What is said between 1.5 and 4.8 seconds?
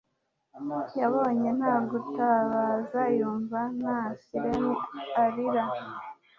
nta gutabaza, yumva nta siren